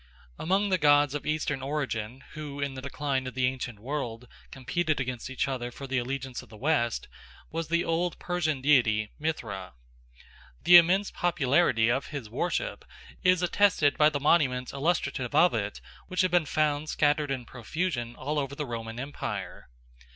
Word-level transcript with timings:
Among 0.39 0.69
the 0.69 0.79
gods 0.79 1.13
of 1.13 1.27
eastern 1.27 1.61
origin 1.61 2.23
who 2.31 2.59
in 2.59 2.73
the 2.73 2.81
decline 2.81 3.27
of 3.27 3.35
the 3.35 3.45
ancient 3.45 3.77
world 3.79 4.27
competed 4.49 4.99
against 4.99 5.29
each 5.29 5.47
other 5.47 5.69
for 5.69 5.85
the 5.85 5.99
allegiance 5.99 6.41
of 6.41 6.49
the 6.49 6.57
West 6.57 7.07
was 7.51 7.67
the 7.67 7.85
old 7.85 8.17
Persian 8.17 8.61
deity 8.61 9.11
Mithra. 9.19 9.73
The 10.63 10.77
immense 10.77 11.11
popularity 11.11 11.89
of 11.89 12.07
his 12.07 12.31
worship 12.31 12.83
is 13.23 13.43
attested 13.43 13.95
by 13.95 14.09
the 14.09 14.19
monuments 14.19 14.73
illustrative 14.73 15.35
of 15.35 15.53
it 15.53 15.81
which 16.07 16.21
have 16.21 16.31
been 16.31 16.47
found 16.47 16.89
scattered 16.89 17.29
in 17.29 17.45
profusion 17.45 18.15
all 18.15 18.39
over 18.39 18.55
the 18.55 18.65
Roman 18.65 18.99
Empire. 18.99 19.67